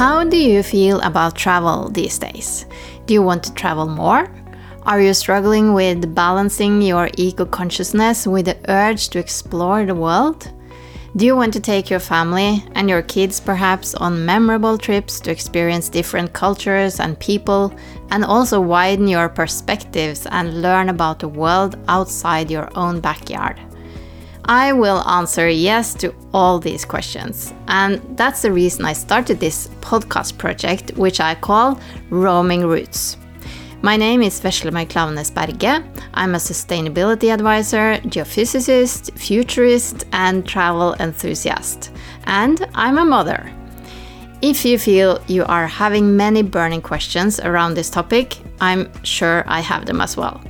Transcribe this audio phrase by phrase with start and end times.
[0.00, 2.64] How do you feel about travel these days?
[3.04, 4.32] Do you want to travel more?
[4.84, 10.50] Are you struggling with balancing your eco consciousness with the urge to explore the world?
[11.16, 15.30] Do you want to take your family and your kids perhaps on memorable trips to
[15.30, 17.70] experience different cultures and people
[18.08, 23.60] and also widen your perspectives and learn about the world outside your own backyard?
[24.44, 27.52] I will answer yes to all these questions.
[27.68, 31.80] And that's the reason I started this podcast project, which I call
[32.10, 33.16] Roaming Roots.
[33.82, 35.82] My name is Veslemøy Klaveness Berge.
[36.14, 41.90] I'm a sustainability advisor, geophysicist, futurist, and travel enthusiast.
[42.24, 43.50] And I'm a mother.
[44.42, 49.60] If you feel you are having many burning questions around this topic, I'm sure I
[49.60, 50.42] have them as well.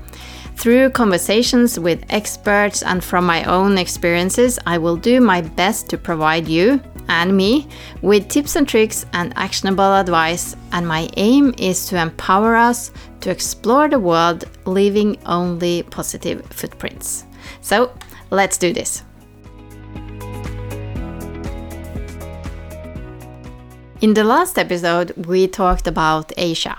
[0.60, 5.96] Through conversations with experts and from my own experiences, I will do my best to
[5.96, 7.66] provide you, and me
[8.02, 10.54] with tips and tricks and actionable advice.
[10.72, 12.90] And my aim is to empower us
[13.22, 17.24] to explore the world, leaving only positive footprints.
[17.62, 17.94] So
[18.28, 19.02] let's do this.
[24.02, 26.76] In the last episode, we talked about Asia.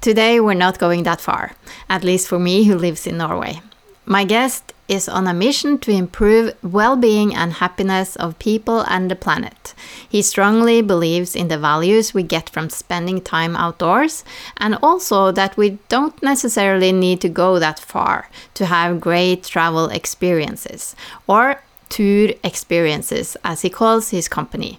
[0.00, 1.52] Today, we're not going that far,
[1.88, 3.60] at least for me who lives in Norway.
[4.06, 9.10] My guest is on a mission to improve well being and happiness of people and
[9.10, 9.74] the planet.
[10.08, 14.24] He strongly believes in the values we get from spending time outdoors,
[14.56, 19.90] and also that we don't necessarily need to go that far to have great travel
[19.90, 24.78] experiences, or Tur experiences, as he calls his company.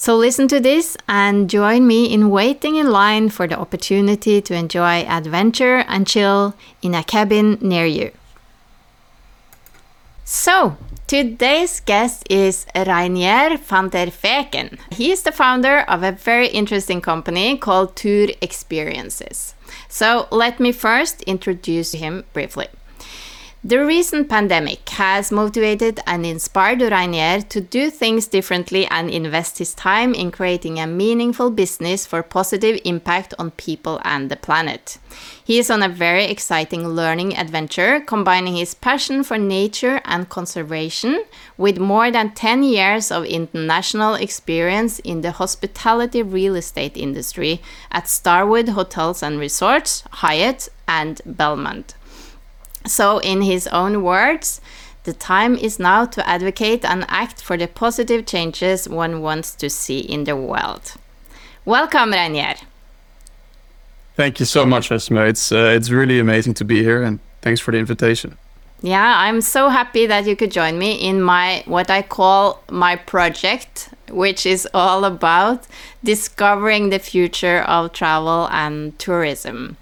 [0.00, 4.54] So listen to this and join me in waiting in line for the opportunity to
[4.54, 8.12] enjoy adventure and chill in a cabin near you.
[10.24, 10.76] So,
[11.08, 14.78] today's guest is Reinier van der Veeken.
[14.92, 19.54] He is the founder of a very interesting company called Tur Experiences.
[19.88, 22.68] So, let me first introduce him briefly.
[23.64, 29.74] The recent pandemic has motivated and inspired Reinier to do things differently and invest his
[29.74, 34.98] time in creating a meaningful business for positive impact on people and the planet.
[35.44, 41.24] He is on a very exciting learning adventure, combining his passion for nature and conservation
[41.56, 47.60] with more than 10 years of international experience in the hospitality real estate industry
[47.90, 51.94] at Starwood Hotels and Resorts, Hyatt, and Belmond.
[52.88, 54.60] So, in his own words,
[55.04, 59.70] the time is now to advocate and act for the positive changes one wants to
[59.70, 60.94] see in the world.
[61.64, 62.56] Welcome, Reinier.
[64.16, 65.18] Thank you so much, Esme.
[65.18, 68.36] It's uh, it's really amazing to be here, and thanks for the invitation.
[68.82, 72.96] Yeah, I'm so happy that you could join me in my what I call my
[72.96, 75.66] project, which is all about
[76.04, 79.76] discovering the future of travel and tourism.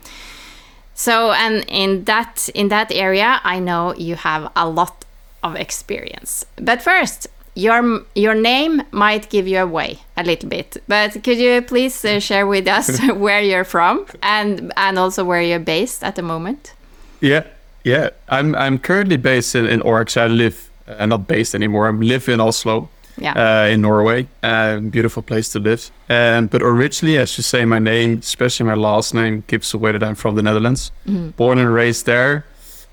[0.96, 5.04] So, and in that in that area, I know you have a lot
[5.42, 6.46] of experience.
[6.56, 10.78] But first, your your name might give you away a little bit.
[10.88, 15.42] But could you please uh, share with us where you're from and and also where
[15.42, 16.72] you're based at the moment?
[17.20, 17.44] Yeah,
[17.84, 18.10] yeah.
[18.28, 20.16] I'm I'm currently based in, in Orks.
[20.16, 21.88] I live uh, not based anymore.
[21.88, 23.64] I live in Oslo yeah.
[23.64, 24.26] Uh, in Norway.
[24.42, 25.90] Uh, beautiful place to live.
[26.08, 30.02] And but originally, as you say, my name, especially my last name, gives away that
[30.02, 30.92] I'm from the Netherlands.
[31.06, 31.30] Mm-hmm.
[31.30, 32.44] Born and raised there.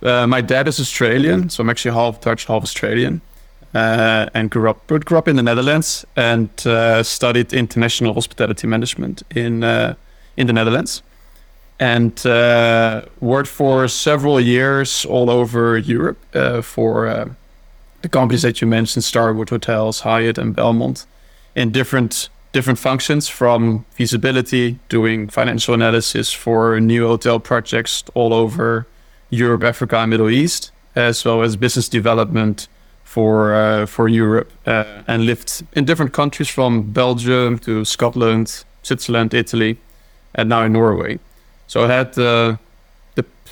[0.02, 3.22] Uh, my dad is Australian, so I'm actually half Dutch, half Australian.
[3.76, 8.68] Uh, and grew up, but grew up in the Netherlands and uh, studied international hospitality
[8.68, 9.96] management in uh,
[10.38, 11.02] in the Netherlands,
[11.80, 12.14] and
[13.20, 16.20] worked for several years all over Europe
[16.62, 17.36] for
[18.04, 21.06] the companies that you mentioned, Starwood Hotels, Hyatt, and Belmond,
[21.56, 28.86] in different different functions from feasibility, doing financial analysis for new hotel projects all over
[29.32, 32.68] Europe, Africa, and Middle East, as well as business development
[33.04, 39.34] for uh, for Europe, uh, and lived in different countries from Belgium to Scotland, Switzerland,
[39.34, 39.78] Italy,
[40.36, 41.20] and now in Norway.
[41.68, 42.58] So I had uh,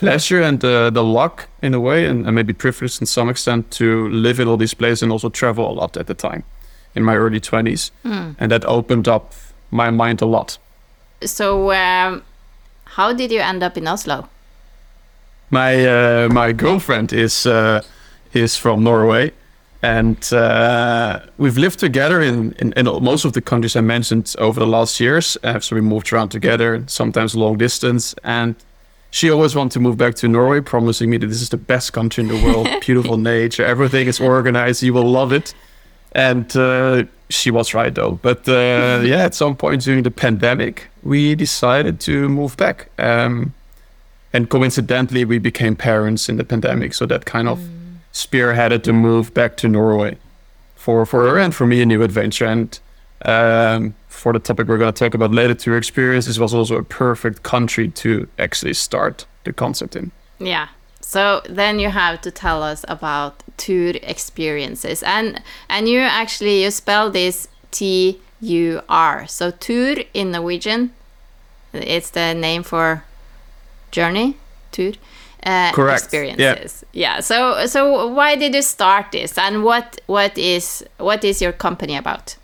[0.02, 3.70] pleasure and the, the luck in a way, and, and maybe privilege in some extent
[3.70, 6.42] to live in all these places and also travel a lot at the time
[6.94, 7.90] in my early 20s.
[8.04, 8.34] Mm.
[8.40, 9.32] And that opened up
[9.70, 10.58] my mind a lot.
[11.24, 12.22] So, um,
[12.84, 14.28] how did you end up in Oslo?
[15.50, 17.82] My uh, my girlfriend is uh,
[18.32, 19.32] is from Norway,
[19.82, 24.58] and uh, we've lived together in, in, in, most of the countries I mentioned over
[24.58, 25.36] the last years.
[25.44, 28.54] Uh, so we moved around together, sometimes long distance, and
[29.12, 31.92] she always wanted to move back to Norway, promising me that this is the best
[31.92, 35.54] country in the world, beautiful nature, everything is organized, you will love it.
[36.12, 38.12] And uh, she was right though.
[38.22, 42.88] But uh, yeah, at some point during the pandemic, we decided to move back.
[42.98, 43.52] Um,
[44.32, 47.98] and coincidentally, we became parents in the pandemic, so that kind of mm.
[48.14, 50.16] spearheaded the move back to Norway
[50.74, 52.46] for for her and for me a new adventure.
[52.46, 52.80] And
[53.24, 56.76] um, for the topic we're going to talk about later, Tur experience, this was also
[56.76, 60.12] a perfect country to actually start the concept in.
[60.38, 60.68] Yeah.
[61.00, 66.70] So then you have to tell us about Tur experiences, and and you actually you
[66.70, 69.26] spell this T U R.
[69.26, 70.90] So tour in Norwegian,
[71.72, 73.04] it's the name for
[73.90, 74.36] journey,
[74.70, 74.92] tour.
[75.44, 76.02] Uh, Correct.
[76.02, 76.84] experiences.
[76.92, 77.16] Yeah.
[77.16, 77.20] yeah.
[77.20, 81.96] So so why did you start this, and what what is what is your company
[81.96, 82.36] about?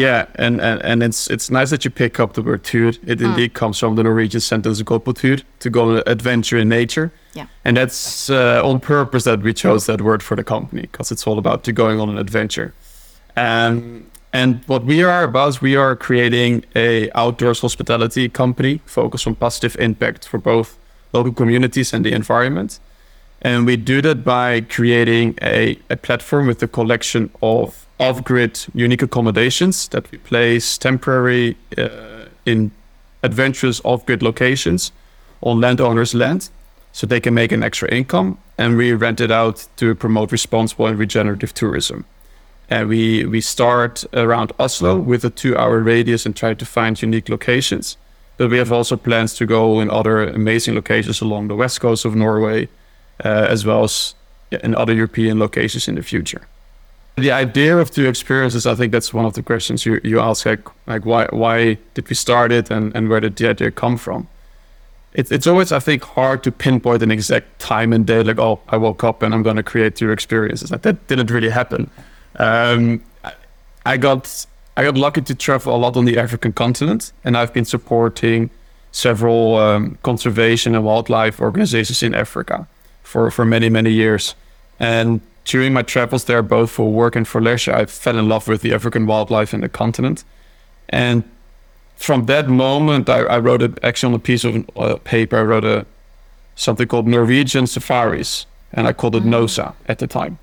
[0.00, 2.88] Yeah, and, and, and it's it's nice that you pick up the word tur.
[2.88, 3.20] It mm.
[3.20, 7.12] indeed comes from the Norwegian sentence "gå to go on an adventure in nature.
[7.34, 7.46] Yeah.
[7.64, 11.26] And that's uh, on purpose that we chose that word for the company because it's
[11.26, 12.72] all about to going on an adventure.
[13.36, 19.26] Um, and what we are about is we are creating a outdoors hospitality company focused
[19.26, 20.78] on positive impact for both
[21.12, 22.80] local communities and the environment.
[23.42, 29.02] And we do that by creating a, a platform with a collection of off-grid unique
[29.02, 32.70] accommodations that we place temporary uh, in
[33.22, 34.90] adventurous off-grid locations
[35.42, 36.48] on landowners' land
[36.92, 40.86] so they can make an extra income and we rent it out to promote responsible
[40.86, 42.04] and regenerative tourism.
[42.68, 47.00] And we we start around oslo with a two hour radius and try to find
[47.02, 47.96] unique locations
[48.40, 52.06] but we have also plans to go in other amazing locations along the west coast
[52.06, 52.68] of norway
[53.24, 54.14] uh, as well as
[54.50, 56.42] in other european locations in the future
[57.16, 60.46] the idea of Tur Experiences, I think that's one of the questions you, you ask,
[60.46, 63.96] like, like why why did we start it and, and where did the idea come
[63.96, 64.28] from?
[65.12, 68.60] It, it's always, I think, hard to pinpoint an exact time and day, like, oh,
[68.68, 70.70] I woke up and I'm going to create Tur Experiences.
[70.70, 71.90] Like that didn't really happen.
[72.36, 73.02] Um,
[73.84, 74.46] I got
[74.76, 78.50] I got lucky to travel a lot on the African continent, and I've been supporting
[78.92, 82.66] several um, conservation and wildlife organizations in Africa
[83.02, 84.34] for, for many, many years.
[84.78, 88.46] And during my travels there, both for work and for leisure, I fell in love
[88.46, 90.22] with the African wildlife and the continent.
[90.88, 91.24] And
[91.96, 95.42] from that moment, I, I wrote a, actually on a piece of uh, paper, I
[95.42, 95.86] wrote a
[96.54, 99.30] something called Norwegian Safaris, and I called it mm.
[99.30, 100.38] NOSA at the time.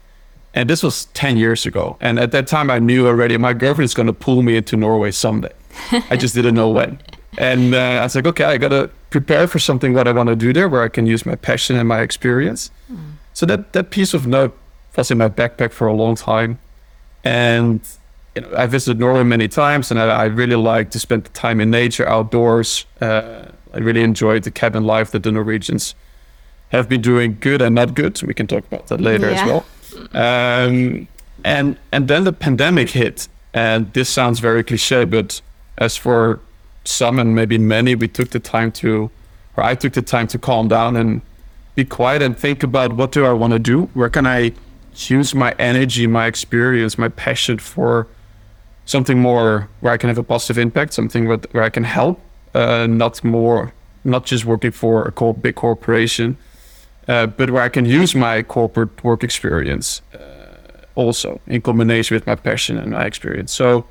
[0.54, 1.96] And this was 10 years ago.
[2.02, 4.76] And at that time, I knew already my girlfriend is going to pull me into
[4.76, 5.54] Norway someday.
[6.10, 7.00] I just didn't know when.
[7.40, 10.30] And uh, I was like, okay, I got to prepare for something that I want
[10.30, 12.72] to do there where I can use my passion and my experience.
[12.92, 13.12] Mm.
[13.34, 14.58] So that, that piece of note
[14.98, 16.60] was in my backpack for a long time.
[17.24, 17.82] And
[18.36, 21.62] you know, I visited Norway many times, and I, I really like to spend time
[21.62, 22.86] in nature, outdoors.
[23.02, 25.96] Uh, I really enjoyed the cabin life that the Norwegians
[26.70, 28.22] have been doing, good and not good.
[28.24, 29.42] We can talk about that later yeah.
[29.42, 29.66] as well.
[30.14, 31.08] Um,
[31.44, 35.42] and and then the pandemic hit, and this sounds very cliche, but
[35.78, 36.40] as for
[36.84, 39.10] some and maybe many, we took the time to,
[39.56, 41.22] or I took the time to calm down and
[41.76, 43.90] be quiet and think about what do I want to do?
[43.94, 44.54] Where can I
[44.98, 48.08] use my energy, my experience, my passion for
[48.86, 52.20] something more where I can have a positive impact, something where I can help,
[52.54, 53.74] uh, not more,
[54.04, 56.38] not just working for a co- big corporation,
[57.08, 60.18] uh, but where I can use my corporate work experience uh,
[60.96, 63.52] also in combination with my passion and my experience.
[63.52, 63.86] So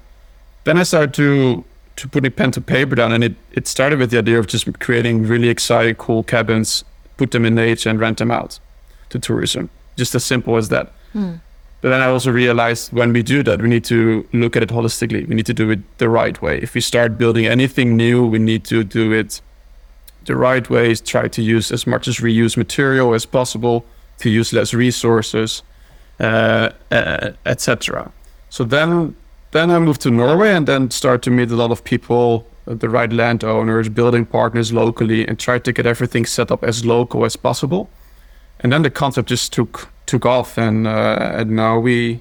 [0.64, 1.64] then I started to
[1.96, 4.66] to putting pen to paper down, and it it started with the idea of just
[4.80, 6.84] creating really exciting, cool cabins,
[7.16, 8.60] put them in nature, and rent them out
[9.08, 9.70] to tourism.
[9.96, 10.92] Just as simple as that.
[11.16, 11.40] Mm.
[11.80, 14.70] But then I also realized when we do that, we need to look at it
[14.70, 15.26] holistically.
[15.28, 16.58] We need to do it the right way.
[16.58, 19.40] If we start building anything new, we need to do it
[20.24, 20.94] the right way.
[20.94, 23.84] Try to use as much as reuse material as possible,
[24.18, 25.62] to use less resources,
[26.18, 28.10] uh, uh, etc.
[28.48, 29.14] So then,
[29.50, 32.88] then I moved to Norway and then start to meet a lot of people, the
[32.88, 37.36] right landowners, building partners locally, and try to get everything set up as local as
[37.36, 37.88] possible.
[38.60, 42.20] And then the concept just took took off, and uh, and now we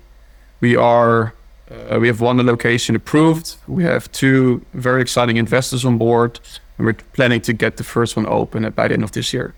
[0.59, 1.33] we are
[1.69, 3.55] uh, we have one location approved.
[3.67, 6.39] We have two very exciting investors on board,
[6.77, 9.53] and we're planning to get the first one open by the end of this year.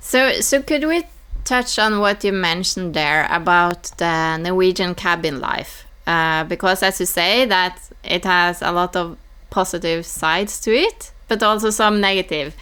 [0.00, 1.04] So, so could we
[1.44, 5.84] touch on what you mentioned there about the Norwegian cabin life?
[6.06, 9.18] Uh, because, as you say, that it has a lot of
[9.50, 12.54] positive sides to it, but also some negative.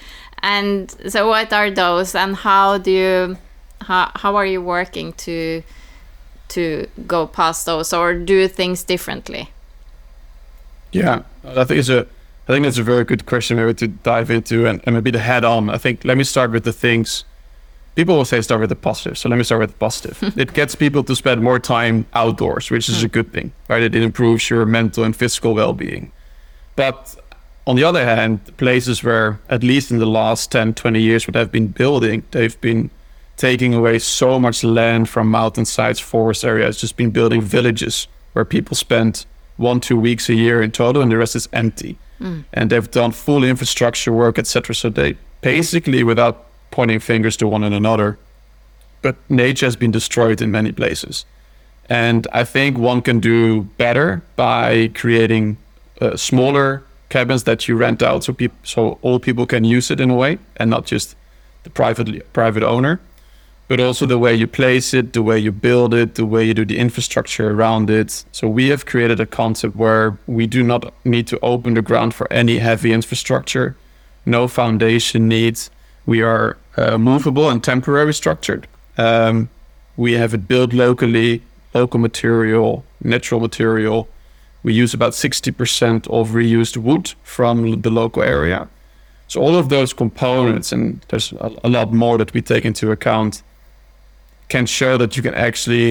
[0.42, 3.36] And so, what are those, and how do you
[3.84, 5.62] how how are you working to
[6.48, 9.50] to go past those or do things differently?
[10.92, 12.06] Yeah, I think it's a
[12.46, 15.18] I think that's a very good question maybe to dive into and, and maybe the
[15.20, 15.70] head on.
[15.70, 17.24] I think let me start with the things
[17.94, 19.16] people will say start with the positive.
[19.16, 20.18] So let me start with the positive.
[20.38, 23.12] it gets people to spend more time outdoors, which is a hmm.
[23.12, 23.82] good thing, right?
[23.82, 26.12] It improves your mental and physical well-being.
[26.76, 27.16] But
[27.66, 31.34] on the other hand, places where, at least in the last 10, 20 years, what
[31.34, 32.90] they've been building, they've been
[33.36, 38.76] taking away so much land from mountainsides, forest areas, just been building villages where people
[38.76, 39.26] spend
[39.56, 41.98] one, two weeks a year in total, and the rest is empty.
[42.20, 42.44] Mm.
[42.52, 44.74] And they've done full infrastructure work, etc.
[44.74, 48.18] So they basically, without pointing fingers to one and another,
[49.02, 51.24] but nature has been destroyed in many places.
[51.88, 55.58] And I think one can do better by creating
[56.00, 60.00] uh, smaller cabins that you rent out so people so all people can use it
[60.00, 61.14] in a way and not just
[61.62, 62.98] the private private owner
[63.68, 66.54] but also the way you place it the way you build it the way you
[66.54, 68.24] do the infrastructure around it.
[68.32, 72.14] So we have created a concept where we do not need to open the ground
[72.14, 73.76] for any heavy infrastructure.
[74.26, 75.70] No foundation needs.
[76.06, 78.66] We are uh, movable and temporary structured.
[78.98, 79.48] Um,
[79.96, 81.42] we have it built locally
[81.72, 84.08] local material natural material.
[84.62, 88.68] We use about 60% of reused wood from the local area.
[89.28, 92.90] So all of those components, and there's a, a lot more that we take into
[92.90, 93.42] account,
[94.54, 95.90] can show that you can actually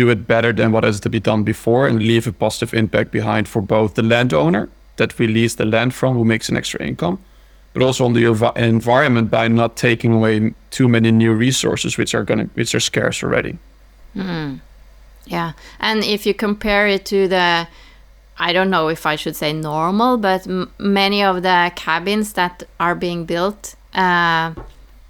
[0.00, 3.08] do it better than what has to be done before and leave a positive impact
[3.10, 6.80] behind for both the landowner that we lease the land from who makes an extra
[6.90, 7.18] income
[7.72, 8.24] but also on the
[8.56, 10.34] environment by not taking away
[10.70, 13.58] too many new resources which are going to which are scarce already
[14.14, 14.60] mm.
[15.26, 17.66] Yeah, and if you compare it to the,
[18.38, 20.46] I don't know if I should say normal, but
[20.78, 24.54] many of the cabins that are being built uh,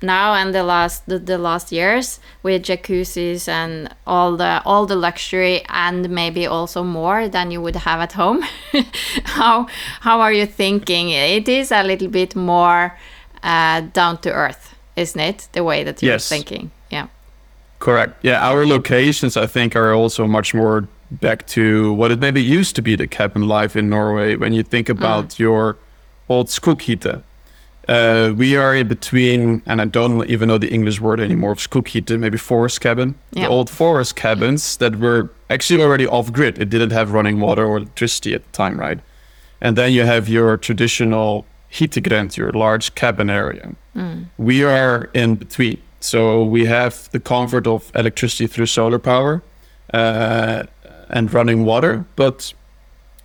[0.02, 4.96] now and the last the, the, last years with jacuzzis and all the all the
[4.96, 8.44] luxury and maybe also more than you would have at home.
[9.24, 9.66] how
[10.00, 11.10] how are you thinking?
[11.10, 12.96] It is a little bit more
[13.42, 15.48] uh, down to earth, isn't it?
[15.52, 16.28] The way that you're yes.
[16.28, 16.70] thinking.
[16.90, 17.08] Yeah.
[17.78, 18.14] Correct.
[18.22, 22.74] Yeah, our locations, I think, are also much more back to what it maybe used
[22.76, 24.36] to be the cabin life in Norway.
[24.36, 25.38] When you think about mm.
[25.38, 25.76] your
[26.28, 27.22] old skoghytte,
[27.88, 31.58] uh, we are in between, and I don't even know the English word anymore of
[31.58, 33.14] skoghytte, maybe forest cabin.
[33.32, 33.44] Yep.
[33.44, 36.58] The old forest cabins that were actually already off grid.
[36.58, 38.98] It didn't have running water or electricity at the time, right?
[39.60, 43.74] And then you have your traditional hyttegrend, your large cabin area.
[43.94, 44.26] Mm.
[44.36, 45.80] We are in between.
[46.00, 49.42] So we have the comfort of electricity through solar power
[49.94, 50.64] uh,
[51.08, 52.52] and running water, but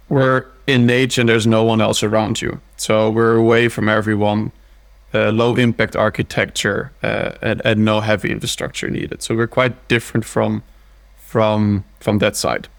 [0.09, 2.59] we're in nature and there's no one else around you.
[2.81, 4.51] So we're away from everyone.
[5.13, 9.21] Uh, low impact architecture uh, and, and, no heavy infrastructure needed.
[9.21, 10.63] So we're quite different from
[11.17, 12.69] from from that side.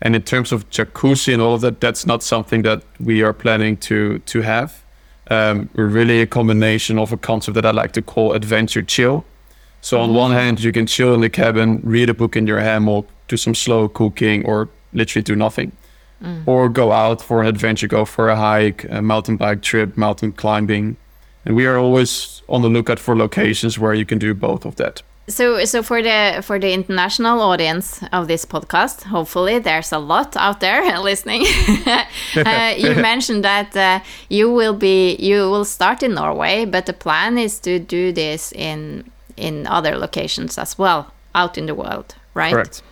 [0.00, 3.32] And in terms of jacuzzi and all of that, that's not something that we are
[3.32, 4.70] planning to to have
[5.30, 9.24] um, we're really a combination of a concept that I like to call adventure chill.
[9.80, 12.60] So on one hand, you can chill in the cabin, read a book in your
[12.60, 15.72] hammock, do some slow cooking, or literally do nothing.
[16.22, 16.46] Mm.
[16.46, 20.32] Or go out for an adventure, go for a hike, a mountain bike trip, mountain
[20.32, 20.96] climbing.
[21.46, 24.76] And we are always on the lookout for locations where you can do both of
[24.76, 25.02] that.
[25.28, 30.36] So, so for the for the international audience of this podcast, hopefully there's a lot
[30.36, 31.46] out there listening.
[32.36, 36.92] uh, you mentioned that uh, you will be you will start in Norway, but the
[36.92, 39.04] plan is to do this in
[39.36, 42.52] in other locations as well, out in the world, right?
[42.52, 42.82] Correct.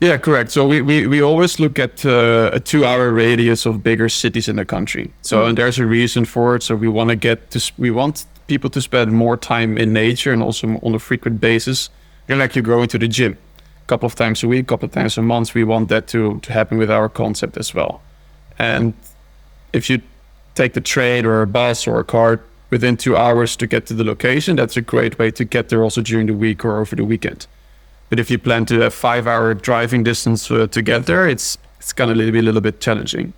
[0.00, 0.50] Yeah, correct.
[0.50, 4.46] So we, we, we always look at uh, a two hour radius of bigger cities
[4.46, 5.10] in the country.
[5.22, 5.48] So mm.
[5.48, 6.62] and there's a reason for it.
[6.62, 10.32] So we want to get to we want people to spend more time in nature
[10.32, 11.88] and also on a frequent basis.
[12.28, 13.38] You're like you're going to the gym
[13.84, 15.54] a couple of times a week, a couple of times a month.
[15.54, 18.02] We want that to, to happen with our concept as well.
[18.58, 18.92] And
[19.72, 20.02] if you
[20.54, 23.94] take the train or a bus or a car within two hours to get to
[23.94, 26.96] the location, that's a great way to get there also during the week or over
[26.96, 27.46] the weekend.
[28.08, 31.58] But if you plan to have five hour driving distance uh, to get there, it's
[31.78, 33.32] it's gonna be a little bit challenging.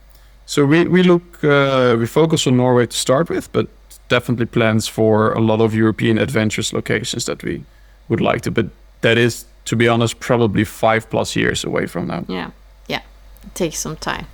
[0.47, 3.67] So we, we look uh, we focus on Norway to start with, but
[4.09, 7.65] definitely plans for a lot of European adventurous locations that we
[8.09, 8.51] would like to.
[8.51, 8.67] But
[9.01, 12.25] that is, to be honest, probably five plus years away from now.
[12.29, 12.51] Yeah,
[12.87, 13.03] yeah,
[13.45, 14.27] it takes some time.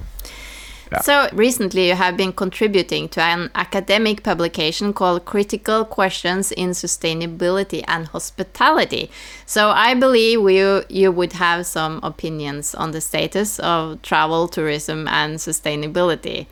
[1.03, 7.83] So recently, you have been contributing to an academic publication called "Critical Questions in Sustainability
[7.89, 9.11] and Hospitality."
[9.47, 15.09] So I believe you you would have some opinions on the status of travel, tourism,
[15.09, 16.47] and sustainability,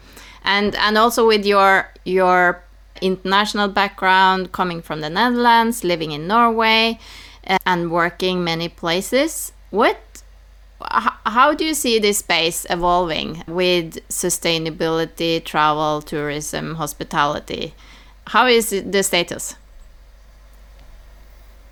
[0.44, 2.62] and and also with your your
[3.00, 6.98] international background, coming from the Netherlands, living in Norway,
[7.46, 9.52] eh, and working many places.
[9.70, 10.21] What
[10.90, 17.74] how do you see this space evolving with sustainability, travel, tourism, hospitality?
[18.28, 19.56] How is the status?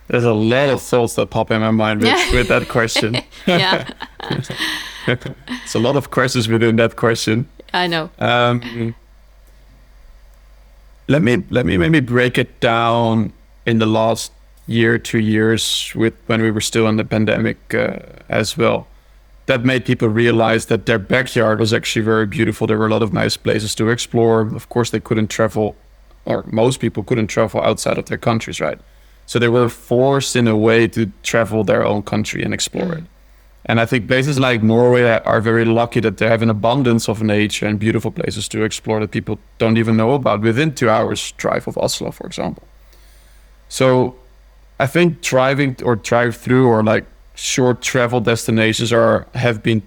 [0.09, 3.15] There's a lot of thoughts that pop in my mind with, with that question.
[3.47, 3.89] yeah.
[4.29, 7.49] it's a lot of questions within that question.
[7.73, 8.11] I know.
[8.19, 8.95] Um,
[11.07, 13.33] let me let me maybe break it down
[13.67, 14.33] in the last
[14.67, 17.99] year, two years, with when we were still in the pandemic uh,
[18.29, 18.87] as well.
[19.51, 22.69] That made people realize that their backyard was actually very beautiful.
[22.69, 24.43] There were a lot of nice places to explore.
[24.55, 25.75] Of course, they couldn't travel,
[26.25, 28.79] or most people couldn't travel outside of their countries, right?
[29.27, 33.05] So they were forced in a way to travel their own country and explore it.
[33.67, 37.21] And I think places like Norway are very lucky that they have an abundance of
[37.21, 41.33] nature and beautiful places to explore that people don't even know about within two hours
[41.33, 42.63] drive of Oslo, for example.
[43.69, 44.15] So
[44.79, 47.05] I think driving or drive through or like
[47.41, 49.83] short travel destinations are have been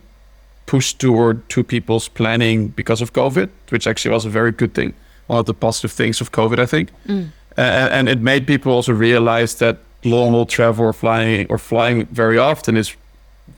[0.65, 4.93] pushed toward to people's planning because of COVID, which actually was a very good thing.
[5.27, 6.89] One of the positive things of COVID, I think.
[7.07, 7.29] Mm.
[7.57, 7.61] Uh,
[7.97, 12.37] and it made people also realize that long haul travel or flying or flying very
[12.37, 12.95] often is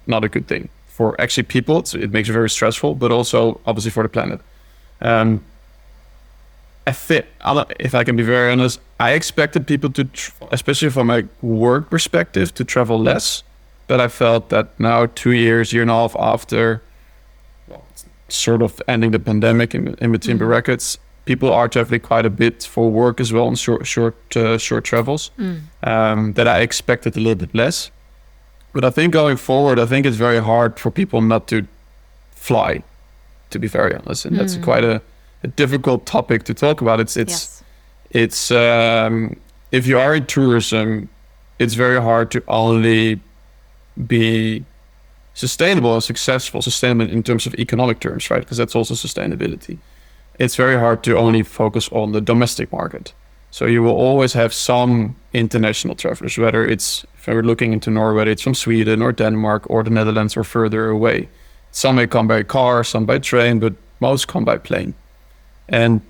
[0.05, 1.77] not a good thing for actually people.
[1.93, 4.41] it makes it very stressful, but also obviously for the planet.
[5.01, 5.43] Um,
[6.87, 7.25] I fit,
[7.79, 10.07] if I can be very honest, I expected people to,
[10.51, 13.43] especially from a work perspective, to travel less.
[13.87, 16.81] But I felt that now, two years, year and a half after,
[17.67, 17.85] well,
[18.29, 20.47] sort of ending the pandemic in, in between mm.
[20.47, 24.57] records, people are traveling quite a bit for work as well on short, short, uh,
[24.57, 25.31] short travels.
[25.37, 25.61] Mm.
[25.83, 27.91] Um, that I expected a little bit less.
[28.73, 31.65] But I think going forward, I think it's very hard for people not to
[32.31, 32.83] fly,
[33.49, 34.39] to be very honest, and mm.
[34.39, 35.01] that's quite a,
[35.43, 36.99] a, difficult topic to talk about.
[36.99, 37.63] It's it's yes.
[38.11, 39.37] it's um,
[39.71, 41.07] if you are in tourism,
[41.57, 43.21] it's very hard to only
[44.07, 44.65] be
[45.33, 48.39] sustainable and successful, sustainable in terms of economic terms, right?
[48.39, 49.77] Because that's also sustainability.
[50.39, 53.13] It's very hard to only focus on the domestic market.
[53.51, 58.29] So you will always have some international travelers, whether it's if we're looking into Norway,
[58.29, 61.29] it's from Sweden or Denmark or the Netherlands or further away.
[61.71, 64.93] Some may come by car, some by train, but most come by plane.
[65.70, 66.01] And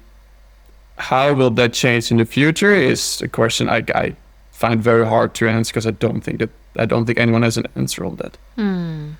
[0.97, 4.15] how will that change in the future is a question I, I
[4.51, 7.57] find very hard to answer because I don't think that I don't think anyone has
[7.57, 8.37] an answer on that.
[8.55, 9.11] Hmm.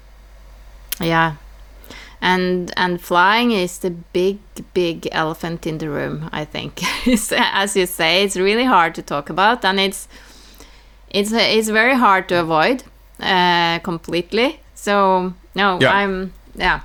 [1.00, 1.36] Yeah,
[2.22, 4.40] and and flying is the big
[4.74, 6.82] big elephant in the room i think
[7.32, 10.08] as you say it's really hard to talk about and it's
[11.10, 12.84] it's it's very hard to avoid
[13.20, 15.92] uh, completely so no yeah.
[15.92, 16.82] i'm yeah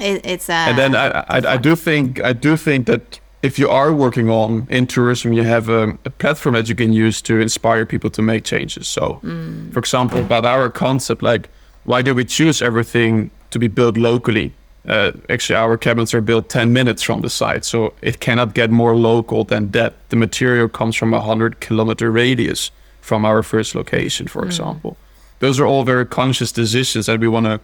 [0.00, 3.58] it, it's uh, and then I, I, I do think i do think that if
[3.58, 7.22] you are working on in tourism, you have a, a, platform that you can use
[7.22, 8.88] to inspire people to make changes.
[8.88, 9.72] So, mm.
[9.72, 11.48] for example, about our concept, like
[11.84, 14.52] why do we choose everything to be built locally.
[14.86, 18.70] Uh, actually, our cabins are built 10 minutes from the site, so it cannot get
[18.70, 19.94] more local than that.
[20.08, 22.70] The material comes from a 100 kilometer radius
[23.00, 24.46] from our first location, for mm.
[24.46, 24.96] example.
[25.40, 27.60] Those are all very conscious decisions that we want to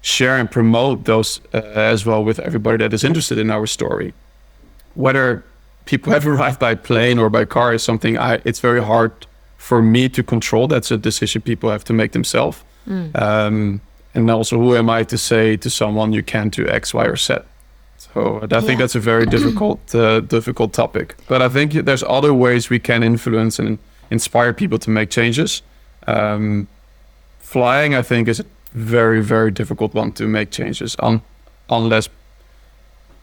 [0.00, 4.14] share and promote those uh, as well with everybody that is interested in our story.
[4.98, 5.44] Whether
[5.84, 9.12] people have arrived by plane or by car is something I, it's very hard
[9.56, 10.68] for me to control.
[10.68, 12.64] That's a decision people have to make themselves.
[12.86, 13.14] Mm.
[13.14, 13.80] Um,
[14.14, 17.16] and also who am I to say to someone you can't do X, Y, or
[17.16, 17.36] Z?
[17.98, 18.60] So I yeah.
[18.60, 21.14] think that's a very difficult, uh, difficult topic.
[21.28, 23.78] But I think there's other ways we can influence and
[24.10, 25.62] inspire people to make changes.
[26.06, 26.66] Um,
[27.38, 31.20] flying, I think, is a very, very difficult one to make changes on,
[31.68, 32.08] unless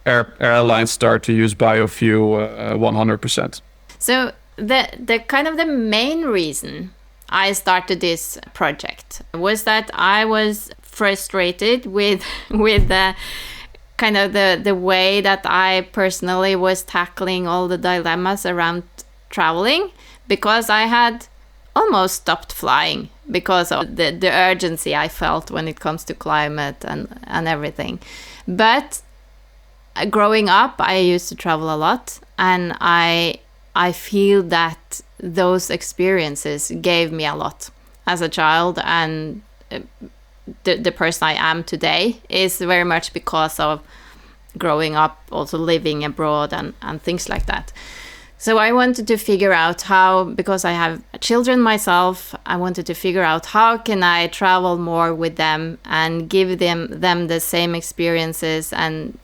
[0.05, 3.61] air, airlines start to use biofuel uh, 100%.
[3.99, 6.93] So the the kind of the main reason
[7.29, 13.15] I started this project was that I was frustrated with with the
[13.97, 18.83] kind of the the way that I personally was tackling all the dilemmas around
[19.29, 19.91] traveling
[20.27, 21.27] because I had
[21.75, 26.85] almost stopped flying because of the, the urgency I felt when it comes to climate
[26.85, 27.99] and, and everything.
[28.47, 29.04] But uh,
[30.09, 33.39] growing up, I used to travel a lot, and I
[33.75, 37.69] I feel that those experiences gave me a lot
[38.07, 39.79] as a child and uh,
[40.63, 43.81] the, the person I am today is very much because of
[44.57, 47.73] growing up, also living abroad and, and things like that.
[48.37, 52.93] So I wanted to figure out how, because I have children myself, I wanted to
[52.93, 57.75] figure out how can I travel more with them and give them them the same
[57.75, 59.17] experiences and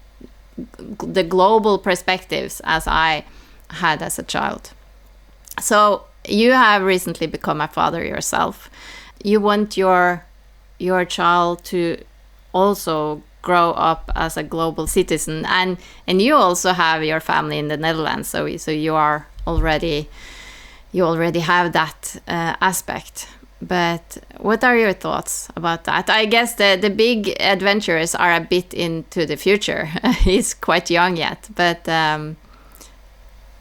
[0.77, 3.25] the global perspectives as I
[3.69, 4.71] had as a child.
[5.59, 8.69] So you have recently become a father yourself.
[9.23, 10.25] You want your
[10.79, 11.97] your child to
[12.53, 17.69] also grow up as a global citizen and and you also have your family in
[17.69, 20.07] the Netherlands so so you are already
[20.91, 23.27] you already have that uh, aspect.
[23.61, 26.09] But what are your thoughts about that?
[26.09, 29.85] I guess the the big adventurers are a bit into the future.
[30.23, 32.37] He's quite young yet, but um,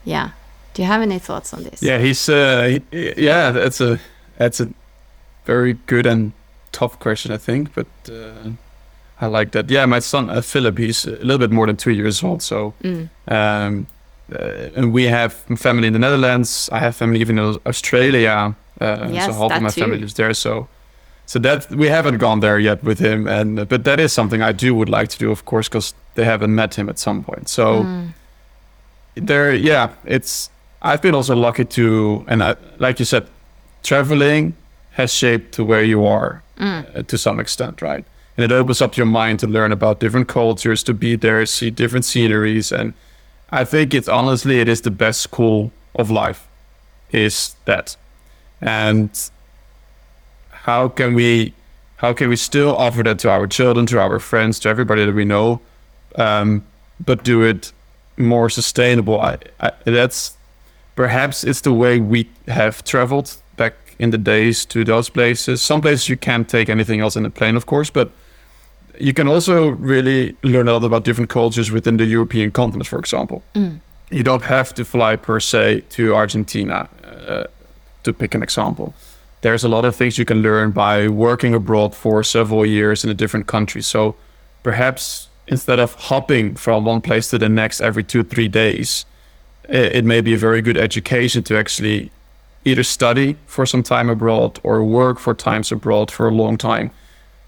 [0.03, 0.31] yeah.
[0.73, 1.83] Do you have any thoughts on this?
[1.83, 3.51] Yeah, he's uh, he, yeah.
[3.51, 3.99] That's a
[4.37, 4.69] that's a
[5.45, 6.31] very good and
[6.71, 7.73] tough question, I think.
[7.73, 8.51] But uh,
[9.19, 9.69] I like that.
[9.69, 12.41] Yeah, my son uh, Philip, he's a little bit more than two years old.
[12.41, 13.09] So, mm.
[13.27, 13.87] um,
[14.33, 16.69] uh, and we have family in the Netherlands.
[16.71, 18.55] I have family even in Australia.
[18.81, 19.81] Uh, yes, so half of my too.
[19.81, 20.33] family lives there.
[20.33, 20.67] So,
[21.25, 23.27] so that we haven't gone there yet with him.
[23.27, 26.25] And but that is something I do would like to do, of course, because they
[26.25, 27.49] haven't met him at some point.
[27.49, 28.13] So, mm.
[29.15, 30.49] there, yeah, it's.
[30.83, 33.27] I've been also lucky to, and I, like you said,
[33.83, 34.53] traveling
[34.91, 36.97] has shaped to where you are mm.
[36.97, 38.03] uh, to some extent, right?
[38.35, 41.69] And it opens up your mind to learn about different cultures, to be there, see
[41.69, 42.93] different sceneries, and
[43.51, 46.47] I think it's honestly it is the best school of life,
[47.11, 47.95] is that,
[48.61, 49.09] and
[50.49, 51.53] how can we
[51.97, 55.13] how can we still offer that to our children, to our friends, to everybody that
[55.13, 55.61] we know,
[56.15, 56.63] um,
[57.05, 57.71] but do it
[58.17, 59.21] more sustainable?
[59.21, 60.35] I, I, that's
[60.95, 65.61] perhaps it's the way we have traveled back in the days to those places.
[65.61, 68.11] Some places you can't take anything else in the plane, of course, but
[68.99, 72.99] you can also really learn a lot about different cultures within the European continent, for
[72.99, 73.43] example.
[73.53, 73.79] Mm.
[74.09, 77.43] You don't have to fly per se to Argentina, uh,
[78.03, 78.93] to pick an example.
[79.41, 83.09] There's a lot of things you can learn by working abroad for several years in
[83.09, 83.81] a different country.
[83.81, 84.15] So
[84.63, 89.05] perhaps instead of hopping from one place to the next every two, three days,
[89.67, 92.11] it, it may be a very good education to actually
[92.65, 96.91] either study for some time abroad or work for times abroad for a long time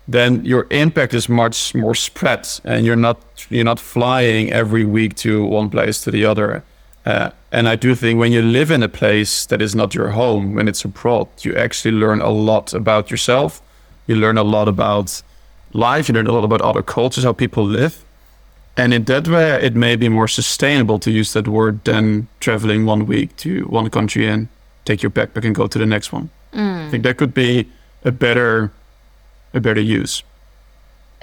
[0.07, 5.15] then your impact is much more spread and you're not you're not flying every week
[5.15, 6.63] to one place to the other
[7.05, 10.11] uh, and i do think when you live in a place that is not your
[10.11, 13.61] home when it's abroad you actually learn a lot about yourself
[14.07, 15.21] you learn a lot about
[15.73, 18.03] life you learn a lot about other cultures how people live
[18.75, 22.85] and in that way it may be more sustainable to use that word than traveling
[22.85, 24.47] one week to one country and
[24.85, 26.87] take your backpack and go to the next one mm.
[26.87, 27.67] i think that could be
[28.05, 28.71] a better
[29.53, 30.23] a better use.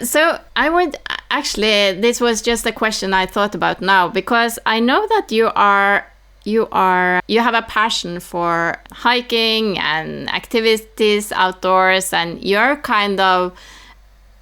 [0.02, 0.96] So I would
[1.30, 5.50] actually this was just a question I thought about now because I know that you
[5.54, 6.06] are
[6.44, 13.52] you are you have a passion for hiking and activities outdoors and you're kind of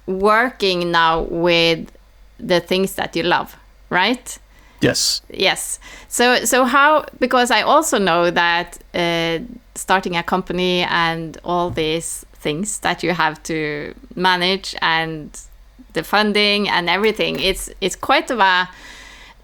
[0.07, 1.91] working now with
[2.39, 3.55] the things that you love,
[3.89, 4.39] right?
[4.81, 5.21] Yes.
[5.29, 5.79] Yes.
[6.07, 9.39] So so how because I also know that uh,
[9.75, 15.37] starting a company and all these things that you have to manage and
[15.93, 18.69] the funding and everything it's it's quite a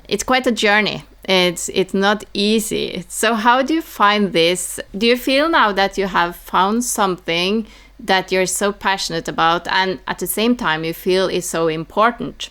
[0.08, 1.04] it's quite a journey.
[1.24, 3.04] It's it's not easy.
[3.08, 4.80] So how do you find this?
[4.98, 7.66] Do you feel now that you have found something
[8.00, 12.50] that you're so passionate about and at the same time you feel is so important?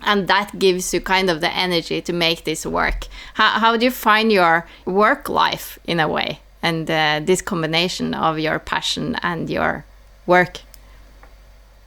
[0.00, 3.06] And that gives you kind of the energy to make this work.
[3.34, 8.14] How, how do you find your work life in a way and uh, this combination
[8.14, 9.84] of your passion and your
[10.26, 10.60] work?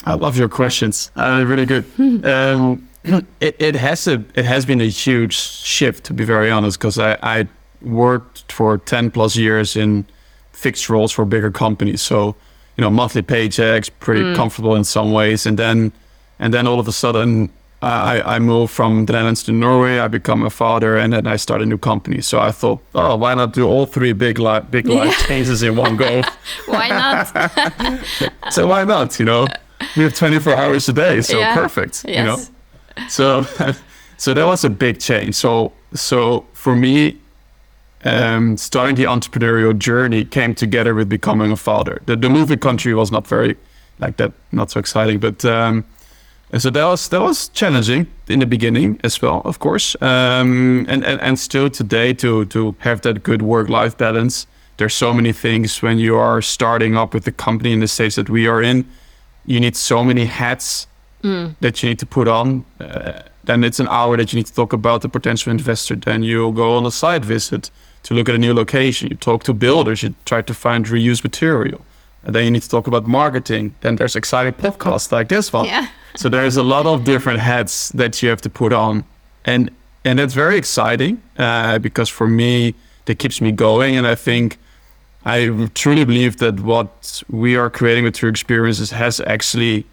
[0.10, 1.12] I love your questions.
[1.16, 1.86] Uh, really good.
[2.26, 2.90] um,
[3.40, 6.98] it, it has a it has been a huge shift to be very honest because
[6.98, 7.48] I, I
[7.82, 10.06] worked for 10 plus years in
[10.52, 12.36] fixed roles for bigger companies so
[12.76, 14.36] you know monthly paychecks pretty mm.
[14.36, 15.94] comfortable in some ways and then
[16.40, 17.50] and then all of a sudden
[17.82, 20.00] I, I moved from the Netherlands to Norway.
[20.00, 22.20] I become a father, and then I start a new company.
[22.20, 25.28] So I thought, oh, why not do all three big li- big life yeah.
[25.28, 26.22] changes in one go?
[26.66, 28.54] why not?
[28.54, 29.18] so why not?
[29.18, 29.48] You know,
[29.96, 31.56] we have 24 hours a day, so yeah.
[31.56, 32.06] perfect.
[32.08, 32.18] Yes.
[32.18, 33.44] You know, so
[34.18, 35.36] so that was a big change.
[35.36, 37.18] So so for me,
[38.06, 42.02] um, starting the entrepreneurial journey came together with becoming a father.
[42.06, 43.58] The, the movie country was not very
[44.00, 45.44] like that, not so exciting, but.
[45.46, 45.86] Um,
[46.52, 50.86] and so that was that was challenging in the beginning as well, of course, um,
[50.90, 54.48] and, and and still today to to have that good work life balance.
[54.78, 58.16] There's so many things when you are starting up with the company in the stage
[58.16, 58.86] that we are in.
[59.46, 60.88] You need so many hats
[61.24, 61.56] mm.
[61.62, 62.66] that you need to put on.
[62.80, 65.96] Uh, then it's an hour that you need to talk about the potential investor.
[65.96, 67.72] Then you go on a site visit
[68.04, 69.10] to look at a new location.
[69.10, 70.04] You talk to builders.
[70.04, 71.82] You try to find reused material.
[72.24, 73.74] And then you need to talk about marketing.
[73.82, 75.66] Then there's exciting podcasts like this one.
[75.66, 75.88] Yeah.
[76.16, 79.04] so there's a lot of different hats that you have to put on,
[79.46, 79.72] and
[80.04, 82.74] and it's very exciting uh, because for me
[83.06, 84.58] that keeps me going, and I think
[85.26, 89.86] I truly believe that what we are creating with Tur Experiences has actually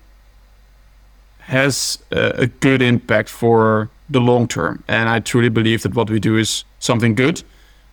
[1.41, 6.11] has a, a good impact for the long term, and I truly believe that what
[6.11, 7.43] we do is something good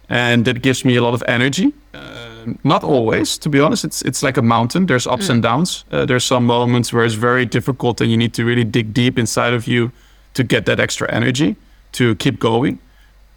[0.10, 1.74] and that gives me a lot of energy.
[1.94, 3.86] Uh, not always, to be honest.
[3.86, 4.86] It's it's like a mountain.
[4.86, 5.32] There's ups mm.
[5.32, 5.86] and downs.
[5.92, 9.18] Uh, there's some moments where it's very difficult, and you need to really dig deep
[9.18, 9.92] inside of you
[10.34, 11.56] to get that extra energy
[11.94, 12.80] to keep going.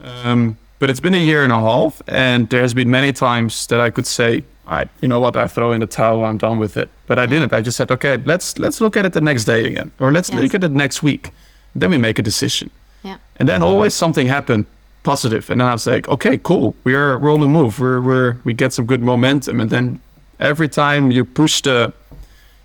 [0.01, 3.81] Um, but it's been a year and a half, and there's been many times that
[3.81, 5.37] I could say, "I, you know what?
[5.37, 6.25] I throw in the towel.
[6.25, 7.53] I'm done with it." But I didn't.
[7.53, 10.31] I just said, "Okay, let's let's look at it the next day again, or let's
[10.31, 10.43] yes.
[10.43, 11.31] look at it next week."
[11.75, 12.71] Then we make a decision.
[13.03, 13.19] Yeah.
[13.37, 14.67] And then always something happened
[15.03, 16.75] positive, and then I was like, "Okay, cool.
[16.85, 17.79] We're we're on the move.
[17.79, 20.01] We're we're we get some good momentum." And then
[20.39, 21.93] every time you push the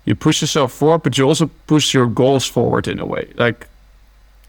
[0.04, 3.24] you push yourself forward, but you also push your goals forward in a way.
[3.36, 3.68] Like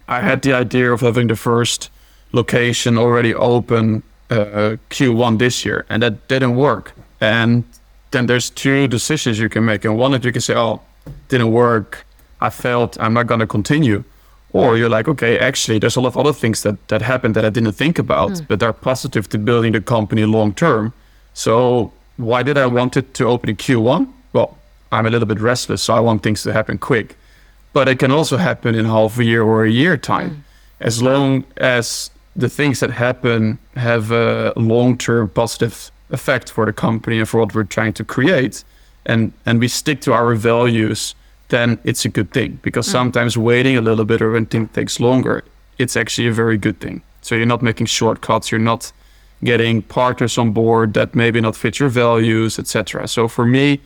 [0.07, 1.89] I had the idea of having the first
[2.33, 6.93] location already open uh, Q1 this year, and that didn't work.
[7.21, 7.63] And
[8.11, 10.81] then there's two decisions you can make, and one is you can say, "Oh,
[11.29, 12.05] didn't work.
[12.41, 12.97] I failed.
[12.99, 14.03] I'm not going to continue."
[14.53, 17.45] Or you're like, okay, actually, there's a lot of other things that that happened that
[17.45, 18.47] I didn't think about, mm.
[18.47, 20.93] but are positive to building the company long term.
[21.33, 24.07] So why did I want it to open in Q1?
[24.33, 24.57] Well,
[24.91, 27.15] I'm a little bit restless, so I want things to happen quick.
[27.73, 30.41] But it can also happen in half a year or a year time, mm.
[30.79, 37.19] as long as the things that happen have a long-term positive effect for the company
[37.19, 38.63] and for what we're trying to create.
[39.05, 41.15] And and we stick to our values
[41.49, 42.59] then it's a good thing.
[42.61, 42.91] Because mm.
[42.91, 45.43] sometimes waiting a little bit or when things takes longer
[45.77, 47.01] it's actually a very good thing.
[47.21, 48.91] So you're not making shortcuts you're not
[49.43, 53.81] getting partners on board that maybe not fit your values etc so for me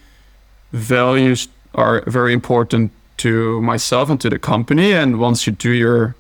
[0.72, 4.94] values are very important to myself and to the company.
[4.94, 6.16] And once you do your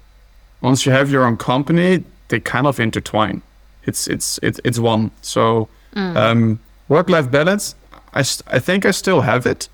[0.61, 3.41] once you have your own company they kind of intertwine.
[3.83, 5.11] It's it's it's it's one.
[5.21, 6.15] So mm.
[6.15, 7.75] um, work life balance.
[8.13, 9.69] I I think I still have it,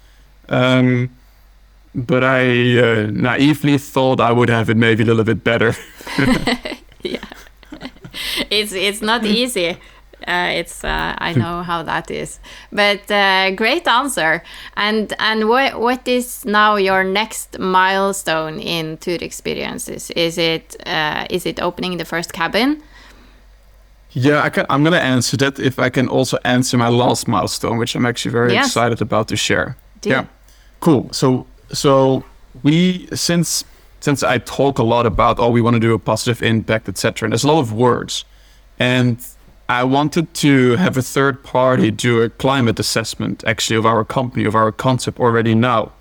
[0.49, 1.09] um,
[1.95, 5.75] but I uh, naively thought I would have it maybe a little bit better.
[7.01, 7.25] yeah,
[8.49, 9.77] it's it's not easy.
[10.27, 12.39] Uh, it's uh, I know how that is,
[12.71, 14.43] but uh, great answer.
[14.75, 20.11] And and what what is now your next milestone in Tur experiences?
[20.11, 22.81] Is it uh, is it opening the first cabin?
[24.15, 27.27] Yeah, I can, I'm going to answer that if I can also answer my last
[27.27, 28.67] milestone, which I'm actually very yes.
[28.67, 29.75] excited about to share.
[30.01, 30.25] Do yeah,
[30.79, 31.11] cool.
[31.11, 32.23] So so
[32.61, 33.65] we since
[33.99, 37.25] since I talk a lot about oh we want to do a positive impact etc.
[37.25, 38.25] And there's a lot of words,
[38.77, 39.17] and
[39.69, 44.45] I wanted to have a third party do a climate assessment actually of our company,
[44.45, 45.91] of our concept already now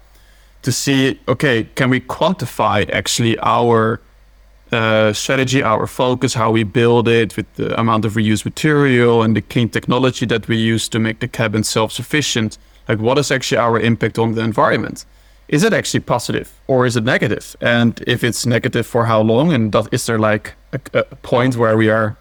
[0.62, 4.00] to see, okay, can we quantify actually our
[4.72, 9.36] uh, strategy, our focus, how we build it with the amount of reused material and
[9.36, 12.58] the clean technology that we use to make the cabin self-sufficient.
[12.88, 15.04] Like what is actually our impact on the environment?
[15.48, 17.54] Is it actually positive or is it negative?
[17.60, 19.52] And if it's negative for how long?
[19.52, 22.16] And is there like a, a point where we are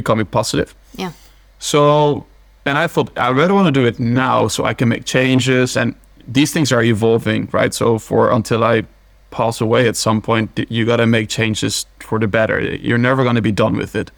[0.00, 0.74] becoming positive.
[0.94, 1.12] Yeah.
[1.58, 2.26] So,
[2.64, 5.76] and I thought I really want to do it now so I can make changes.
[5.76, 5.94] And
[6.28, 7.74] these things are evolving, right?
[7.74, 8.84] So, for until I
[9.30, 12.60] pass away at some point, you got to make changes for the better.
[12.60, 14.10] You're never going to be done with it.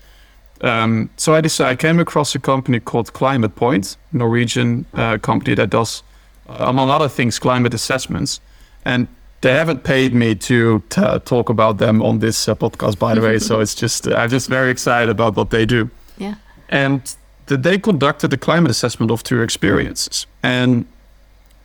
[0.60, 5.54] Um, so I decided I came across a company called Climate Point, Norwegian uh, company
[5.54, 6.02] that does,
[6.48, 8.40] among other things, climate assessments.
[8.84, 9.06] And
[9.40, 13.20] they haven't paid me to t- talk about them on this uh, podcast, by the
[13.20, 13.38] way.
[13.48, 15.90] So it's just uh, I'm just very excited about what they do.
[16.16, 16.34] Yeah.
[16.68, 20.26] And the, they conducted a climate assessment of Tur Experiences.
[20.42, 20.86] And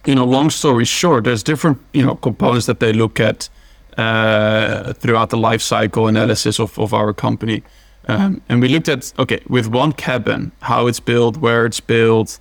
[0.05, 3.49] you know, long story short, there's different you know components that they look at
[3.97, 7.63] uh, throughout the life cycle analysis of, of our company.
[8.07, 12.39] Um, and we looked at okay, with one cabin, how it's built, where it's built,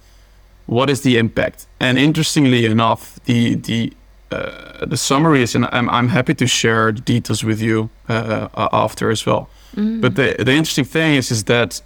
[0.66, 1.66] what is the impact.
[1.79, 3.92] And interestingly enough, the the
[4.33, 8.49] uh, the summary is, and I'm, I'm happy to share the details with you uh,
[8.55, 9.49] after as well.
[9.77, 10.01] Mm.
[10.01, 11.81] But the, the interesting thing is, is that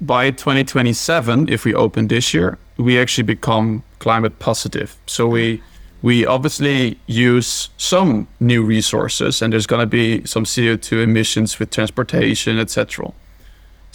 [0.00, 4.96] by 2027, if we open this year, we actually become climate positive.
[5.06, 5.62] So we
[6.02, 11.70] we obviously use some new resources, and there's going to be some CO2 emissions with
[11.70, 13.12] transportation, etc.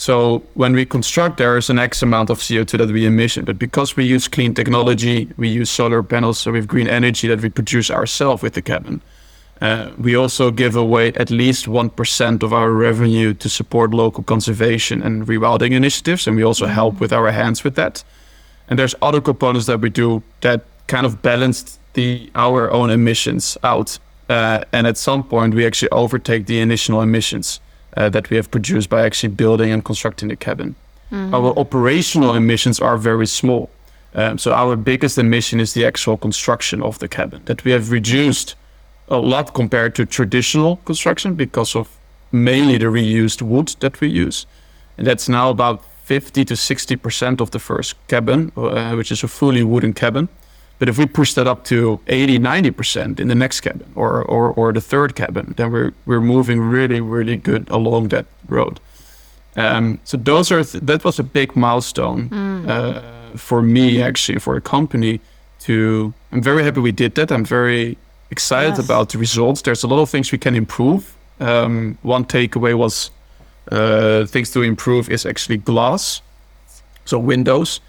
[0.01, 3.45] So when we construct, there is an X amount of CO2 that we emission.
[3.45, 7.27] But because we use clean technology, we use solar panels, so we have green energy
[7.27, 9.03] that we produce ourselves with the cabin.
[9.61, 15.03] Uh, we also give away at least 1% of our revenue to support local conservation
[15.03, 16.25] and rewilding initiatives.
[16.25, 16.73] And we also mm-hmm.
[16.73, 18.03] help with our hands with that.
[18.69, 23.55] And there's other components that we do that kind of balance the our own emissions
[23.63, 23.99] out.
[24.27, 27.59] Uh, and at some point, we actually overtake the initial emissions
[27.97, 30.75] uh, that we have produced by actually building and constructing the cabin.
[31.11, 31.35] Mm-hmm.
[31.35, 33.69] Our operational emissions are very small.
[34.13, 37.91] Um, so our biggest emission is the actual construction of the cabin that we have
[37.91, 38.55] reduced
[39.07, 41.87] a lot compared to traditional construction because of
[42.31, 44.45] mainly the reused wood that we use.
[44.97, 49.27] And that's now about 50 to 60% of the first cabin, uh, which is a
[49.27, 50.27] fully wooden cabin.
[50.81, 54.51] But if we push that up to 80, 90% in the next cabin or, or,
[54.51, 58.79] or the third cabin, then we're, we're moving really, really good along that road.
[59.55, 62.67] Um, so those are th- that was a big milestone mm.
[62.67, 65.21] uh, for me actually for a company
[65.59, 66.15] to.
[66.31, 67.31] I'm very happy we did that.
[67.31, 67.95] I'm very
[68.31, 68.83] excited yes.
[68.83, 69.61] about the results.
[69.61, 71.15] There's a lot of things we can improve.
[71.39, 73.11] Um, one takeaway was
[73.71, 76.23] uh, things to improve is actually glass,
[77.05, 77.81] so windows.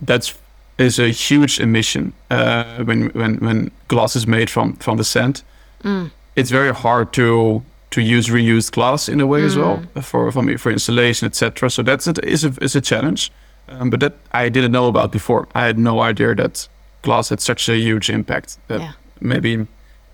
[0.00, 0.38] That's
[0.78, 5.42] is a huge emission uh, when when when glass is made from from the sand.
[5.82, 6.10] Mm.
[6.36, 9.46] It's very hard to to use reused glass in a way mm.
[9.46, 11.70] as well for for me for installation etc.
[11.70, 13.32] So that's a, is a is a challenge,
[13.68, 15.48] um, but that I didn't know about before.
[15.54, 16.68] I had no idea that
[17.02, 18.58] glass had such a huge impact.
[18.68, 18.92] That yeah.
[19.20, 19.66] Maybe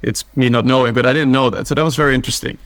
[0.03, 1.67] it's me not knowing, but I didn't know that.
[1.67, 2.59] So that was very interesting.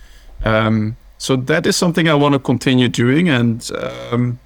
[0.44, 3.68] Um, so that is something I want to continue doing, and
[4.12, 4.38] um,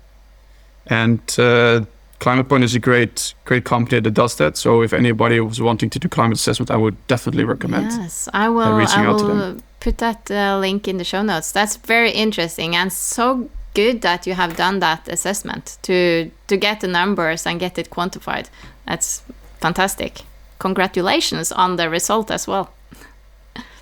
[0.86, 1.84] and uh,
[2.22, 4.56] Climate Point is a great, great company that does that.
[4.56, 7.90] So if anybody was wanting to do climate assessment, I would definitely recommend.
[7.90, 8.74] Yes, I will.
[8.74, 9.62] Uh, reaching I will out to them.
[9.80, 11.50] put that uh, link in the show notes.
[11.50, 16.78] That's very interesting and so good that you have done that assessment to to get
[16.80, 18.50] the numbers and get it quantified.
[18.86, 19.22] That's
[19.60, 20.20] fantastic.
[20.58, 22.68] Congratulations on the result as well.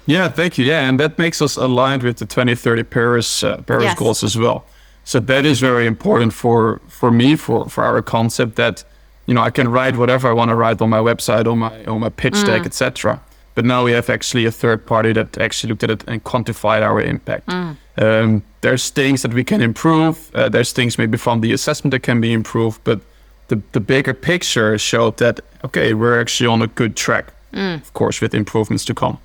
[0.06, 0.64] Yeah, thank you.
[0.64, 3.98] Yeah, and that makes us aligned with the 2030 Paris uh, Paris yes.
[3.98, 4.64] goals as well.
[5.10, 8.84] So that is very important for for me for for our concept that
[9.26, 11.84] you know I can write whatever I want to write on my website on my
[11.86, 12.46] on my pitch mm.
[12.46, 13.18] deck etc.
[13.56, 16.82] But now we have actually a third party that actually looked at it and quantified
[16.82, 17.48] our impact.
[17.48, 17.76] Mm.
[17.98, 20.16] Um, there's things that we can improve.
[20.32, 23.00] Uh, there's things maybe from the assessment that can be improved, but
[23.48, 27.24] the the bigger picture showed that okay we're actually on a good track.
[27.52, 27.80] Mm.
[27.82, 29.16] Of course, with improvements to come.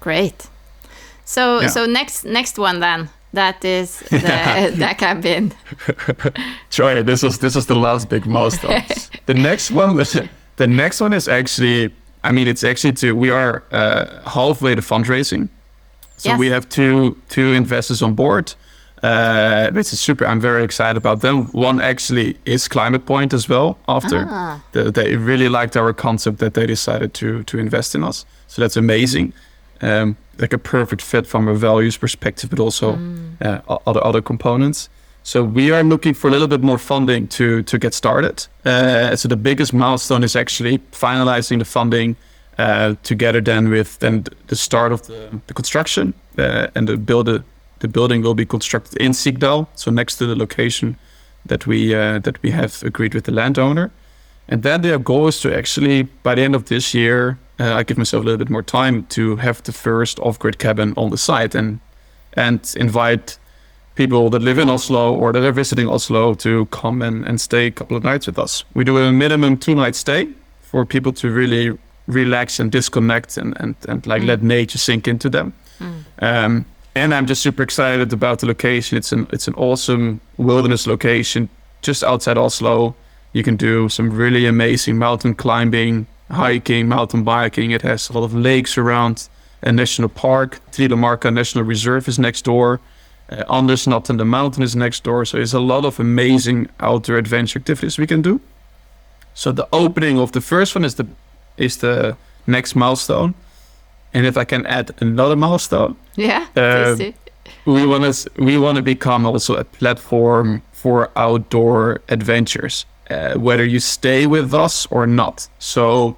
[0.00, 0.48] Great.
[1.24, 1.68] So yeah.
[1.68, 5.52] so next next one then that is the, that cabin.
[6.70, 8.82] Sorry, this was this was the last big milestone.
[9.26, 10.18] the next one was
[10.56, 11.92] the next one is actually.
[12.22, 15.48] I mean, it's actually to we are uh, halfway to fundraising,
[16.16, 16.38] so yes.
[16.38, 18.54] we have two two investors on board.
[19.02, 20.24] Uh, which is super.
[20.24, 21.48] I'm very excited about them.
[21.52, 23.76] One actually is Climate Point as well.
[23.86, 24.64] After ah.
[24.72, 28.24] the, they really liked our concept, that they decided to to invest in us.
[28.46, 29.34] So that's amazing
[29.84, 33.40] um, like a perfect fit from a values perspective, but also mm.
[33.40, 34.88] uh, other other components.
[35.22, 38.46] So we are looking for a little bit more funding to to get started.
[38.64, 42.16] Uh, so the biggest milestone is actually finalizing the funding
[42.58, 47.26] uh, together then with then the start of the, the construction uh, and the build
[47.78, 50.96] the building will be constructed in Sigdal, so next to the location
[51.46, 53.90] that we uh, that we have agreed with the landowner.
[54.48, 57.82] And then their goal is to actually by the end of this year uh, I
[57.82, 61.18] give myself a little bit more time to have the first off-grid cabin on the
[61.18, 61.80] site and
[62.36, 63.38] and invite
[63.94, 67.66] people that live in Oslo or that are visiting Oslo to come and, and stay
[67.66, 68.64] a couple of nights with us.
[68.74, 70.28] We do a minimum two night stay
[70.62, 74.26] for people to really relax and disconnect and, and, and like mm.
[74.26, 75.52] let nature sink into them.
[75.78, 76.04] Mm.
[76.18, 76.64] Um,
[76.96, 78.98] and I'm just super excited about the location.
[78.98, 81.48] It's an it's an awesome wilderness location
[81.82, 82.94] just outside Oslo.
[83.32, 87.70] You can do some really amazing mountain climbing, hiking, mountain biking.
[87.70, 89.28] It has a lot of lakes around.
[89.62, 92.80] A national park, Trillemarka National Reserve is next door.
[93.30, 95.24] Uh, Andersnatten the mountain is next door.
[95.24, 98.40] So there's a lot of amazing outdoor adventure activities we can do.
[99.32, 101.06] So the opening of the first one is the
[101.56, 103.34] is the next milestone.
[104.12, 106.96] And if I can add another milestone, yeah, uh,
[107.64, 113.64] we want to we want to become also a platform for outdoor adventures uh, whether
[113.64, 115.48] you stay with us or not.
[115.58, 116.16] So,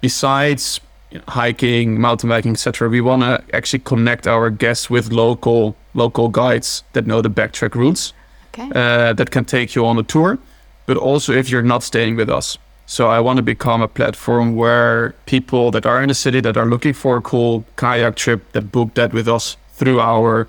[0.00, 5.12] besides you know, hiking, mountain biking, etc., we want to actually connect our guests with
[5.12, 8.12] local local guides that know the backtrack routes
[8.54, 8.70] okay.
[8.74, 10.38] uh, that can take you on a tour.
[10.86, 14.56] But also, if you're not staying with us, so I want to become a platform
[14.56, 18.50] where people that are in the city that are looking for a cool kayak trip
[18.52, 20.48] that book that with us through our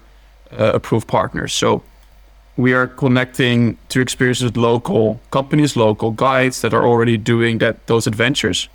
[0.58, 1.54] uh, approved partners.
[1.54, 1.84] So
[2.60, 7.88] we are connecting to experiences with local companies, local guides that are already doing that
[7.88, 8.68] those adventures,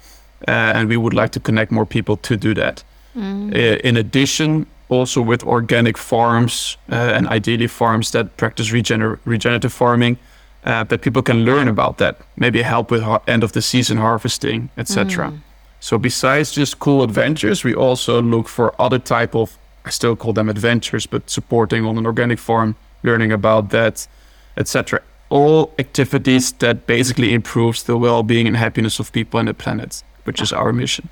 [0.48, 2.82] uh, and we would like to connect more people to do that.
[3.14, 3.54] Mm.
[3.54, 9.72] Uh, in addition, also with organic farms uh, and ideally farms that practice regener- regenerative
[9.72, 10.16] farming,
[10.64, 12.16] uh, that people can learn about that.
[12.36, 15.30] Maybe help with ha- end of the season harvesting, etc.
[15.30, 15.38] Mm.
[15.80, 20.32] So besides just cool adventures, we also look for other type of I still call
[20.32, 24.08] them adventures, but supporting on an organic farm learning about that,
[24.56, 25.00] etc.
[25.28, 30.40] All activities that basically improves the well-being and happiness of people and the planet, which
[30.40, 31.08] is our mission.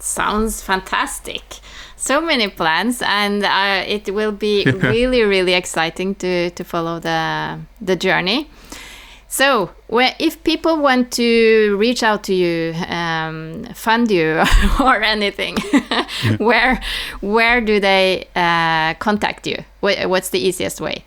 [0.00, 1.42] Sounds fantastic.
[1.96, 7.58] So many plans, and uh, it will be really, really exciting to to follow the
[7.80, 8.48] the journey.
[9.30, 14.42] So, if people want to reach out to you, um, fund you,
[14.80, 16.06] or anything, yeah.
[16.38, 16.80] where
[17.20, 19.64] where do they uh, contact you?
[19.80, 21.04] What's the easiest way?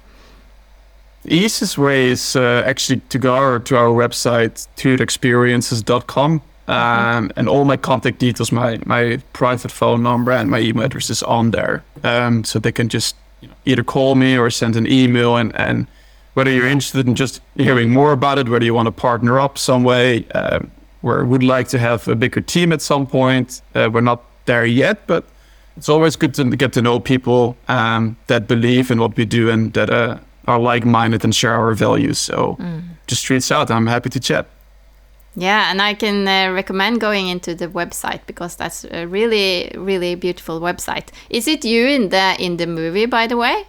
[1.23, 6.41] The easiest way is uh, actually to go to our website, turexperiences.com.
[6.67, 7.39] Um, mm-hmm.
[7.39, 11.21] and all my contact details, my, my private phone number and my email address is
[11.23, 11.83] on there.
[12.03, 15.53] Um, so they can just you know, either call me or send an email and,
[15.55, 15.87] and
[16.33, 19.57] whether you're interested in just hearing more about it, whether you want to partner up
[19.57, 20.71] some way, um,
[21.01, 23.61] we would like to have a bigger team at some point.
[23.75, 25.25] Uh, we're not there yet, but
[25.77, 29.49] it's always good to get to know people um, that believe in what we do
[29.49, 30.17] and that uh,
[30.47, 32.19] are like-minded and share our values.
[32.19, 32.83] So mm.
[33.07, 33.71] just reach out.
[33.71, 34.47] I'm happy to chat.
[35.35, 40.15] Yeah, and I can uh, recommend going into the website because that's a really, really
[40.15, 41.07] beautiful website.
[41.29, 43.65] Is it you in the in the movie, by the way,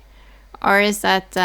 [0.60, 1.36] or is that?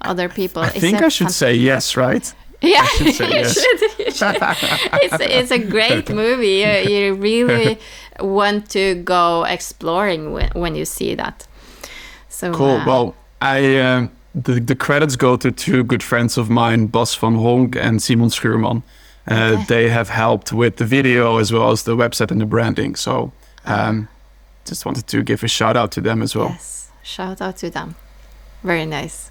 [0.00, 0.62] Other people.
[0.62, 2.34] I think I should say yes, right?
[2.60, 3.56] Yeah, you should, yes.
[3.56, 4.36] you should.
[4.40, 6.64] it's, it's a great movie.
[6.64, 7.78] You, you really
[8.18, 11.46] want to go exploring when, when you see that.
[12.28, 12.78] So cool.
[12.78, 17.14] Uh, well, I uh, the the credits go to two good friends of mine, Bas
[17.14, 18.82] van Honk and Simon Schuurman.
[19.30, 19.64] Uh, okay.
[19.68, 22.96] They have helped with the video as well as the website and the branding.
[22.96, 23.30] So,
[23.66, 24.08] um,
[24.64, 26.48] just wanted to give a shout out to them as well.
[26.48, 27.94] Yes, shout out to them.
[28.62, 29.30] Very nice.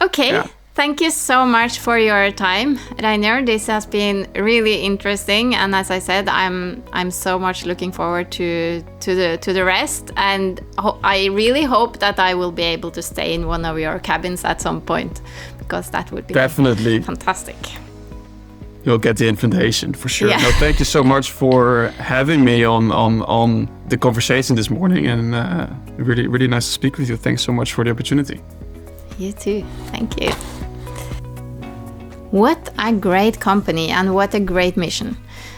[0.00, 0.32] Okay.
[0.32, 0.46] Yeah.
[0.74, 3.44] Thank you so much for your time, Reinier.
[3.44, 8.30] This has been really interesting, and as I said, I'm I'm so much looking forward
[8.32, 10.60] to to the to the rest, and
[11.02, 14.44] I really hope that I will be able to stay in one of your cabins
[14.44, 15.20] at some point,
[15.58, 17.56] because that would be definitely fantastic.
[18.84, 20.30] You'll get the invitation for sure.
[20.30, 20.40] Yeah.
[20.40, 25.08] No, thank you so much for having me on on on the conversation this morning,
[25.08, 25.66] and uh,
[25.98, 27.16] really really nice to speak with you.
[27.16, 28.40] Thanks so much for the opportunity.
[29.20, 29.62] You too.
[29.88, 30.30] Thank you.
[32.30, 35.14] What a great company and what a great mission.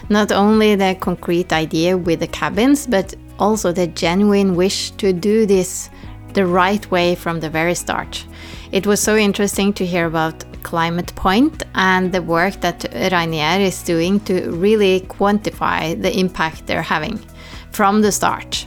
[0.08, 5.46] Not only the concrete idea with the cabins, but also the genuine wish to do
[5.46, 5.90] this
[6.34, 8.26] the right way from the very start.
[8.72, 12.80] It was so interesting to hear about Climate Point and the work that
[13.12, 17.20] Reinier is doing to really quantify the impact they're having
[17.70, 18.66] from the start.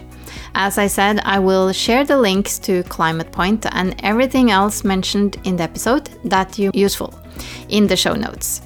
[0.57, 5.35] As I said, I will share the links to Climate Point and everything else mentioned
[5.43, 7.13] in the episode that you useful
[7.67, 8.61] in the show notes.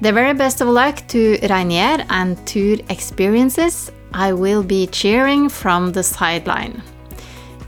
[0.00, 3.92] The very best of luck to Reinier and Tur Experiences.
[4.12, 6.82] I will be cheering from the sideline.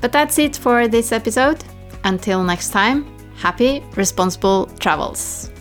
[0.00, 1.62] But that's it for this episode.
[2.02, 3.06] Until next time,
[3.36, 5.51] happy, responsible travels.